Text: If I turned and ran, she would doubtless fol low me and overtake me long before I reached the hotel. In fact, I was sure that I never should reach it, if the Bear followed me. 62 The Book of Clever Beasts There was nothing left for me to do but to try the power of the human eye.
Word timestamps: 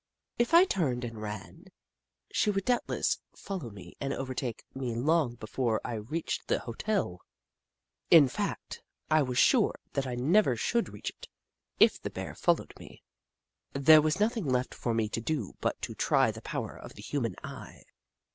If 0.39 0.55
I 0.55 0.65
turned 0.65 1.03
and 1.03 1.21
ran, 1.21 1.65
she 2.31 2.49
would 2.49 2.65
doubtless 2.65 3.19
fol 3.35 3.59
low 3.59 3.69
me 3.69 3.95
and 3.99 4.11
overtake 4.11 4.63
me 4.73 4.95
long 4.95 5.35
before 5.35 5.79
I 5.85 5.93
reached 5.93 6.47
the 6.47 6.57
hotel. 6.57 7.21
In 8.09 8.27
fact, 8.27 8.81
I 9.11 9.21
was 9.21 9.37
sure 9.37 9.75
that 9.93 10.07
I 10.07 10.15
never 10.15 10.55
should 10.55 10.89
reach 10.89 11.11
it, 11.11 11.27
if 11.79 12.01
the 12.01 12.09
Bear 12.09 12.33
followed 12.33 12.73
me. 12.79 13.03
62 13.73 13.73
The 13.73 13.79
Book 13.79 13.79
of 13.79 13.83
Clever 13.83 13.83
Beasts 13.83 13.85
There 13.85 14.01
was 14.01 14.19
nothing 14.19 14.45
left 14.51 14.73
for 14.73 14.93
me 14.95 15.07
to 15.09 15.21
do 15.21 15.53
but 15.61 15.79
to 15.83 15.93
try 15.93 16.31
the 16.31 16.41
power 16.41 16.75
of 16.75 16.95
the 16.95 17.03
human 17.03 17.35
eye. 17.43 17.83